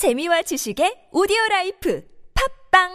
[0.00, 2.02] 재미와 지식의 오디오 라이프
[2.72, 2.88] 팝빵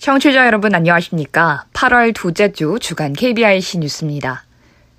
[0.00, 1.66] 청취자 여러분 안녕하십니까?
[1.72, 4.42] 8월 둘째 주 주간 KBIC 뉴스입니다.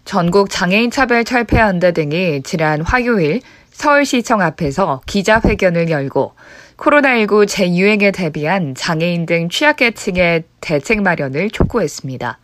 [0.05, 3.41] 전국 장애인 차별 철폐 연대 등이 지난 화요일
[3.78, 6.34] 서울시청 앞에서 기자회견을 열고
[6.77, 12.40] 코로나19 재유행에 대비한 장애인 등 취약계층의 대책 마련을 촉구했습니다.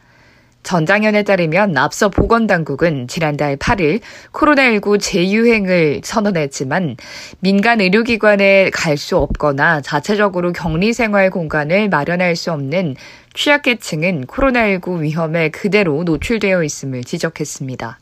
[0.62, 4.02] 전장현에 따르면 앞서 보건당국은 지난달 8일
[4.32, 6.98] 코로나19 재유행을 선언했지만
[7.40, 12.96] 민간 의료기관에 갈 수 없거나 자체적으로 격리 생활 공간을 마련할 수 없는
[13.34, 17.98] 취약계층은 코로나19 위험에 그대로 노출되어 있음을 지적했습니다.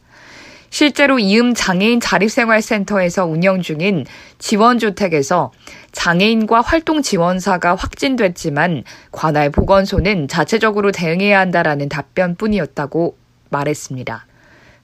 [0.71, 4.05] 실제로 이음 장애인 자립생활센터에서 운영 중인
[4.39, 5.51] 지원주택에서
[5.91, 13.17] 장애인과 활동 지원사가 확진됐지만 관할 보건소는 자체적으로 대응해야 한다라는 답변뿐이었다고
[13.49, 14.25] 말했습니다.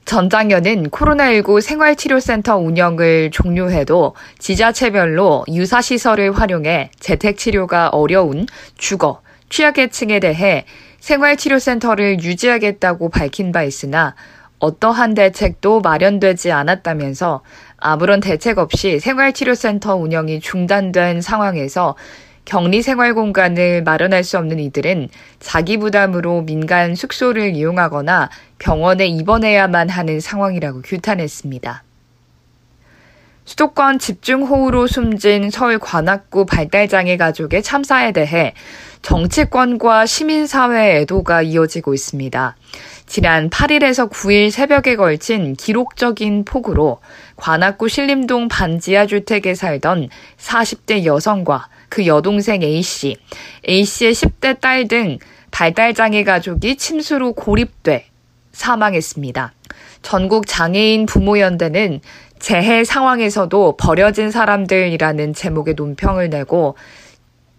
[0.04, 10.66] 전장현은 코로나19 생활치료센터 운영을 종료해도 지자체별로 유사시설을 활용해 재택치료가 어려운 주거, 취약계층에 대해
[11.00, 14.14] 생활치료센터를 유지하겠다고 밝힌 바 있으나
[14.58, 17.42] 어떠한 대책도 마련되지 않았다면서
[17.76, 21.94] 아무런 대책 없이 생활치료센터 운영이 중단된 상황에서
[22.44, 30.18] 격리 생활 공간을 마련할 수 없는 이들은 자기 부담으로 민간 숙소를 이용하거나 병원에 입원해야만 하는
[30.18, 31.84] 상황이라고 규탄했습니다.
[33.48, 38.52] 수도권 집중호우로 숨진 서울 관악구 발달장애 가족의 참사에 대해
[39.00, 42.56] 정치권과 시민사회의 애도가 이어지고 있습니다.
[43.06, 47.00] 지난 8일에서 9일 새벽에 걸친 기록적인 폭우로
[47.36, 53.16] 관악구 신림동 반지하 주택에 살던 40대 여성과 그 여동생 A씨,
[53.66, 55.16] A씨의 10대 딸 등
[55.52, 58.08] 발달장애 가족이 침수로 고립돼
[58.52, 59.54] 사망했습니다.
[60.02, 62.00] 전국 장애인 부모연대는
[62.38, 66.76] 재해 상황에서도 버려진 사람들이라는 제목의 논평을 내고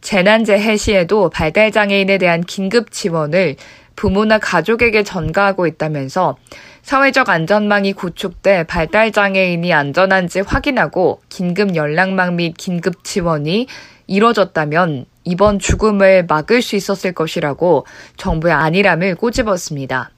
[0.01, 3.55] 재난재해 시에도 발달장애인에 대한 긴급 지원을
[3.95, 6.37] 부모나 가족에게 전가하고 있다면서
[6.83, 13.67] 사회적 안전망이 구축돼 발달장애인이 안전한지 확인하고 긴급 연락망 및 긴급 지원이
[14.07, 17.85] 이뤄졌다면 이번 죽음을 막을 수 있었을 것이라고
[18.15, 20.11] 정부의 안일함을 꼬집었습니다.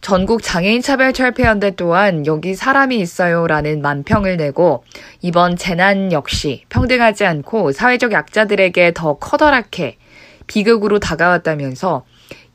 [0.00, 4.82] 전국 장애인 차별 철폐연대 또한 여기 사람이 있어요라는 만평을 내고
[5.20, 9.98] 이번 재난 역시 평등하지 않고 사회적 약자들에게 더 커다랗게
[10.46, 12.04] 비극으로 다가왔다면서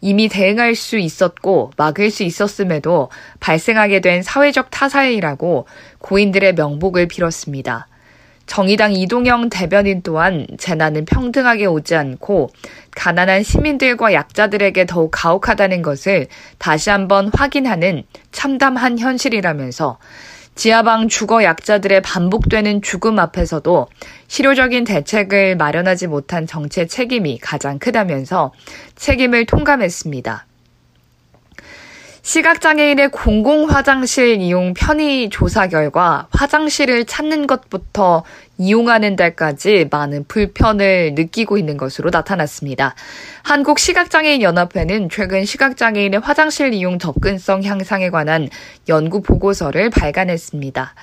[0.01, 5.67] 이미 대응할 수 있었고 막을 수 있었음에도 발생하게 된 사회적 타살이라고
[6.00, 7.88] 고인들의 명복을 빌었습니다.
[8.45, 12.51] 정의당 이동영 대변인 또한 재난은 평등하게 오지 않고
[12.91, 19.97] 가난한 시민들과 약자들에게 더욱 가혹하다는 것을 다시 한번 확인하는 참담한 현실이라면서
[20.55, 23.88] 지하방 주거 약자들의 반복되는 죽음 앞에서도
[24.28, 28.53] 실효적인 대책을 마련하지 못한 정책 책임이 가장 크다면서
[28.95, 30.45] 책임을 통감했습니다.
[32.25, 38.23] 시각장애인의 공공화장실 이용 편의 조사 결과 화장실을 찾는 것부터
[38.57, 42.95] 이용하는 데까지 많은 불편을 느끼고 있는 것으로 나타났습니다.
[43.43, 48.49] 한국시각장애인연합회는 최근 시각장애인의 화장실 이용 접근성 향상에 관한
[48.89, 50.95] 연구 보고서를 발간했습니다.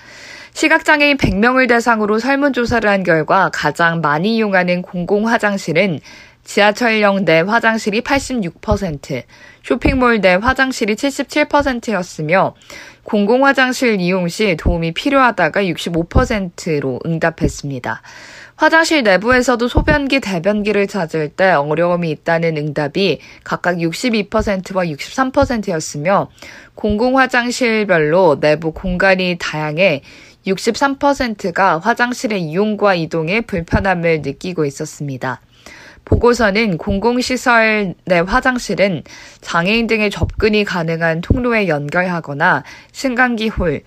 [0.54, 6.00] 시각장애인 100명을 대상으로 설문조사를 한 결과 가장 많이 이용하는 공공화장실은
[6.44, 9.22] 지하철역 내 화장실이 86%,
[9.62, 12.54] 쇼핑몰 내 화장실이 77%였으며
[13.04, 18.02] 공공화장실 이용 시 도움이 필요하다가 65%로 응답했습니다.
[18.56, 26.28] 화장실 내부에서도 소변기, 대변기를 찾을 때 어려움이 있다는 응답이 각각 62%와 63%였으며
[26.74, 30.02] 공공화장실별로 내부 공간이 다양해
[30.46, 35.40] 63%가 화장실의 이용과 이동에 불편함을 느끼고 있었습니다.
[36.04, 39.02] 보고서는 공공시설 내 화장실은
[39.40, 43.82] 장애인 등의 접근이 가능한 통로에 연결하거나 승강기 홀,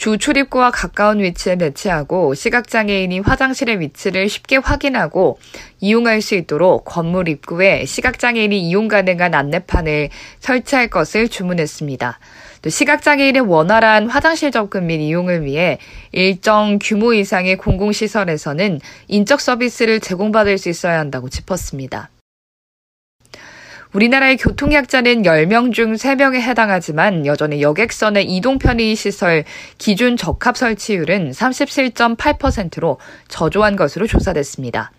[0.00, 5.38] 주 출입구와 가까운 위치에 배치하고 시각장애인이 화장실의 위치를 쉽게 확인하고
[5.78, 10.08] 이용할 수 있도록 건물 입구에 시각장애인이 이용 가능한 안내판을
[10.38, 12.18] 설치할 것을 주문했습니다.
[12.62, 15.76] 또 시각장애인의 원활한 화장실 접근 및 이용을 위해
[16.12, 22.08] 일정 규모 이상의 공공시설에서는 인적 서비스를 제공받을 수 있어야 한다고 짚었습니다.
[23.92, 29.42] 우리나라의 교통약자는 10명 중 3명에 해당하지만 여전히 여객선의 이동 편의 시설
[29.78, 34.92] 기준 적합 설치율은 37.8%로 저조한 것으로 조사됐습니다.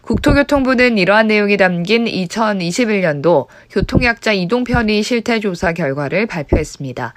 [0.00, 7.12] 국토교통부는 이러한 내용이 담긴 2021년도 교통약자 이동 편의 실태 조사 결과를 발표했습니다.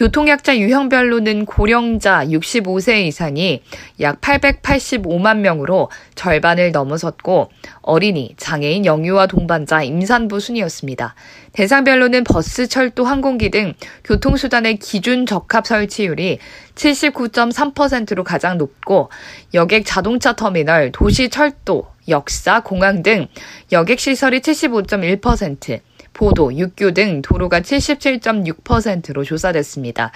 [0.00, 3.62] 교통약자 유형별로는 고령자 65세 이상이
[4.00, 7.50] 약 885만 명으로 절반을 넘어섰고
[7.82, 11.14] 어린이, 장애인, 영유아 동반자, 임산부 순이었습니다.
[11.52, 13.74] 대상별로는 버스, 철도, 항공기 등
[14.04, 16.38] 교통수단의 기준 적합 설치율이
[16.76, 19.10] 79.3%로 가장 높고
[19.52, 23.26] 여객 자동차 터미널, 도시 철도, 역사, 공항 등
[23.70, 25.80] 여객 시설이 75.1%,
[26.12, 30.12] 보도, 육교 등 도로가 77.6%로 조사됐습니다.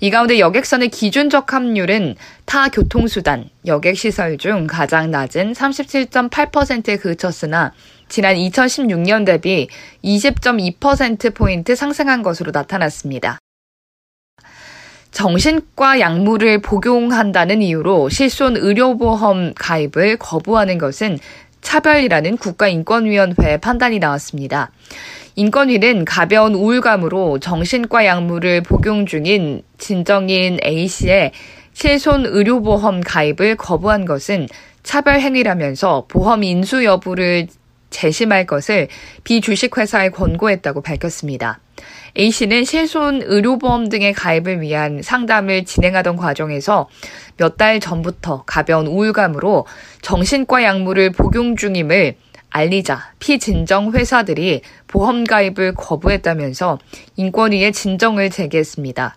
[0.00, 7.72] 이 가운데 여객선의 기준 적 합률은 타 교통수단, 여객시설 중 가장 낮은 37.8%에 그쳤으나
[8.08, 9.68] 지난 2016년 대비
[10.04, 13.38] 20.2%포인트 상승한 것으로 나타났습니다.
[15.10, 21.18] 정신과 약물을 복용한다는 이유로 실손 의료보험 가입을 거부하는 것은
[21.68, 24.70] 차별이라는 국가인권위원회 판단이 나왔습니다.
[25.36, 31.32] 인권위는 가벼운 우울감으로 정신과 약물을 복용 중인 진정인 A씨의
[31.74, 34.48] 실손 의료보험 가입을 거부한 것은
[34.82, 37.48] 차별 행위라면서 보험 인수 여부를
[37.90, 38.88] 재심할 것을
[39.24, 41.60] 비주식회사에 권고했다고 밝혔습니다.
[42.18, 46.88] A씨는 실손 의료보험 등의 가입을 위한 상담을 진행하던 과정에서
[47.36, 49.66] 몇 달 전부터 가벼운 우울감으로
[50.02, 52.14] 정신과 약물을 복용 중임을
[52.50, 56.78] 알리자 피진정 회사들이 보험 가입을 거부했다면서
[57.16, 59.16] 인권위에 진정을 제기했습니다.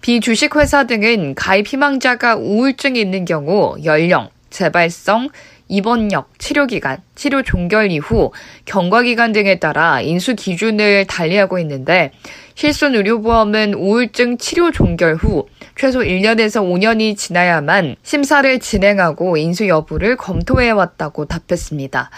[0.00, 5.30] 비주식 회사 등은 가입 희망자가 우울증이 있는 경우 연령, 재발성,
[5.68, 8.32] 입원력, 치료기간, 치료 종결 이후
[8.64, 12.12] 경과기간 등에 따라 인수 기준을 달리하고 있는데
[12.54, 15.46] 실손 의료보험은 우울증 치료 종결 후
[15.78, 22.08] 최소 1년에서 5년이 지나야만 심사를 진행하고 인수 여부를 검토해 왔다고 답했습니다.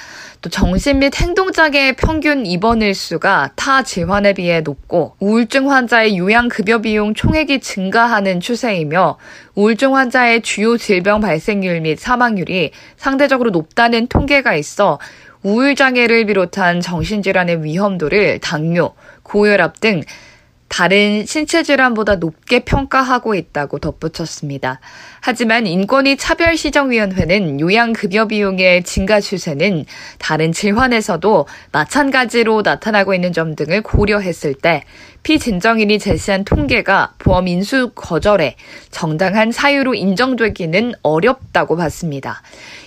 [0.41, 6.79] 또 정신 및 행동장애 평균 입원 일수가 타 질환에 비해 높고 우울증 환자의 요양 급여
[6.79, 9.19] 비용 총액이 증가하는 추세이며
[9.57, 15.01] 우울증 환자의 주요 질병 발생률 및 사망률이 상대적으로 높다는 통계가 있어
[15.43, 18.95] 우울장애를 비롯한 정신질환의 위험도를 당뇨,
[19.25, 20.03] 고혈압 등
[20.69, 24.81] 다른 신체 질환보다 높게 평가하고 있다고 덧붙였습니다.
[25.21, 29.87] 하지만 인권위 차별시정위원회는 요양급여 비용의 증가 추세는
[30.19, 34.85] 다른 질환에서도 마찬가지로 나타나고 있는 점 등을 고려했을 때
[35.23, 38.57] 피진정인이 제시한 통계가 보험 인수 거절에
[38.91, 42.43] 정당한 사유로 인정되기는 어렵다고 봤습니다.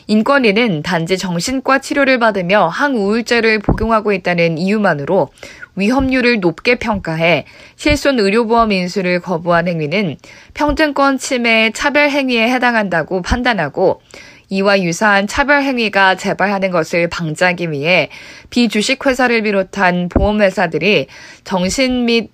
[0.07, 5.29] 인권위는 단지 정신과 치료를 받으며 항우울제를 복용하고 있다는 이유만으로
[5.75, 7.45] 위험률을 높게 평가해
[7.75, 10.17] 실손 의료보험 인수를 거부한 행위는
[10.53, 14.01] 평등권 침해 차별 행위에 해당한다고 판단하고
[14.49, 18.09] 이와 유사한 차별 행위가 재발하는 것을 방지하기 위해
[18.49, 21.07] 비주식 회사를 비롯한 보험회사들이
[21.45, 22.31] 정신 및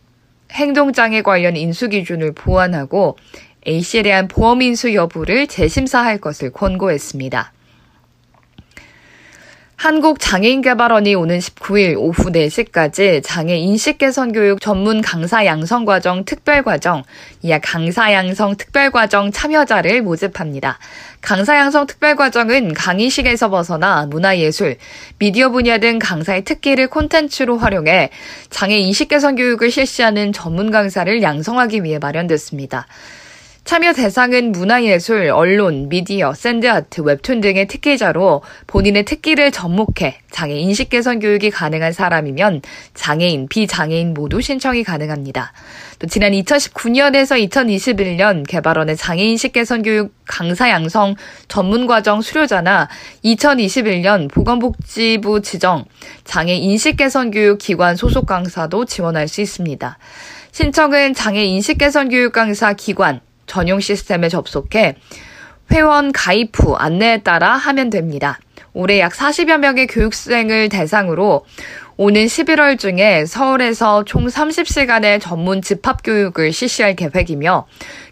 [0.51, 3.17] 행동장애 관련 인수 기준을 보완하고
[3.67, 7.51] A씨에 대한 보험 인수 여부를 재심사할 것을 권고했습니다.
[9.77, 17.03] 한국장애인개발원이 오는 19일 오후 4시까지 장애 인식 개선 교육 전문 강사 양성 과정 특별 과정,
[17.43, 20.79] 이하 강사 양성 특별 과정 참여자를 모집합니다.
[21.21, 24.77] 강사 양성 특별 과정은 강의식에서 벗어나 문화예술,
[25.19, 28.09] 미디어 분야 등 강사의 특기를 콘텐츠로 활용해
[28.49, 32.87] 장애 인식 개선 교육을 실시하는 전문 강사를 양성하기 위해 마련됐습니다.
[33.67, 41.19] 참여 대상은 문화예술, 언론, 미디어, 샌드아트, 웹툰 등의 특기자로 본인의 특기를 접목해 장애 인식 개선
[41.19, 42.61] 교육이 가능한 사람이면
[42.93, 45.51] 장애인, 비장애인 모두 신청이 가능합니다.
[45.99, 51.15] 또 지난 2019년에서 2021년 개발원의 장애 인식 개선 교육 강사 양성
[51.49, 52.87] 전문 과정 수료자나
[53.25, 55.83] 2021년 보건복지부 지정
[56.23, 59.97] 장애 인식 개선 교육 기관 소속 강사도 지원할 수 있습니다.
[60.53, 64.95] 신청은 장애 인식 개선 교육 강사 기관 전용 시스템에 접속해
[65.71, 68.39] 회원 가입 후 안내에 따라 하면 됩니다.
[68.73, 71.45] 올해 약 40여 명의 교육생을 대상으로
[71.99, 77.65] 오는 11월 중에 서울에서 총 30시간의 전문 집합 교육을 실시할 계획이며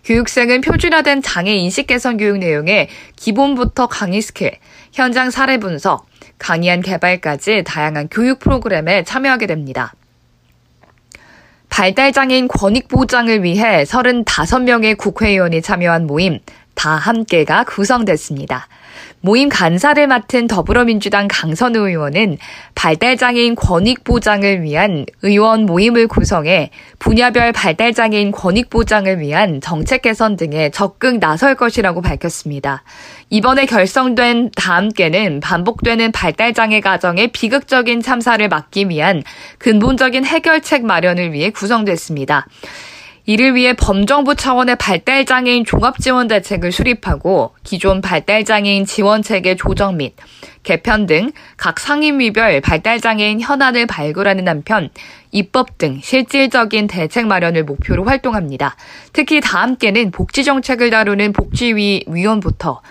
[0.03, 4.53] 교육생은 표준화된 장애 인식 개선 교육 내용에 기본부터 강의 스킬,
[4.91, 6.07] 현장 사례 분석,
[6.39, 9.93] 강의안 개발까지 다양한 교육 프로그램에 참여하게 됩니다.
[11.69, 16.39] 발달장애인 권익 보장을 위해 35명의 국회의원이 참여한 모임
[16.73, 18.67] 다 함께가 구성됐습니다.
[19.25, 22.37] 모임 간사를 맡은 더불어민주당 강선우 의원은
[22.75, 31.55] 발달장애인 권익보장을 위한 의원 모임을 구성해 분야별 발달장애인 권익보장을 위한 정책 개선 등에 적극 나설
[31.55, 32.83] 것이라고 밝혔습니다.
[33.31, 39.23] 이번에 결성된 다함께는 반복되는 발달장애 가정의 비극적인 참사를 막기 위한
[39.57, 42.45] 근본적인 해결책 마련을 위해 구성됐습니다.
[43.25, 50.13] 이를 위해 범정부 차원의 발달장애인 종합지원대책을 수립하고 기존 발달장애인 지원체계 조정 및
[50.63, 54.89] 개편 등 각 상임위별 발달장애인 현안을 발굴하는 한편
[55.31, 58.75] 입법 등 실질적인 대책 마련을 목표로 활동합니다.
[59.13, 62.81] 특히 다함께는 복지정책을 다루는 복지위 위원부터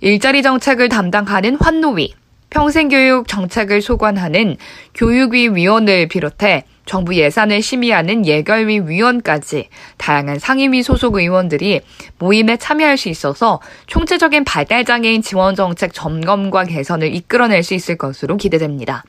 [0.00, 2.14] 일자리 정책을 담당하는 환노위,
[2.52, 4.56] 평생교육 정책을 소관하는
[4.94, 11.80] 교육위 위원을 비롯해 정부 예산을 심의하는 예결위 위원까지 다양한 상임위 소속 의원들이
[12.18, 19.04] 모임에 참여할 수 있어서 총체적인 발달장애인 지원 정책 점검과 개선을 이끌어낼 수 있을 것으로 기대됩니다.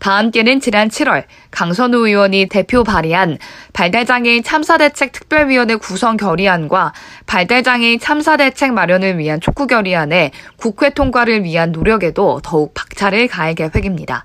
[0.00, 3.38] 다함께는 지난 7월 강선우 의원이 대표 발의한
[3.72, 6.92] 발달장애인 참사대책 특별위원회 구성 결의안과
[7.26, 14.24] 발달장애인 참사대책 마련을 위한 촉구 결의안에 국회 통과를 위한 노력에도 더욱 박차를 가할 계획입니다.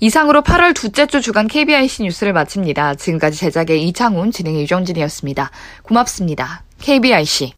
[0.00, 2.94] 이상으로 8월 둘째 주 주간 KBIC 뉴스를 마칩니다.
[2.94, 5.50] 지금까지 제작의 이창훈, 진행의 유정진이었습니다.
[5.82, 6.62] 고맙습니다.
[6.80, 7.54] KBIC.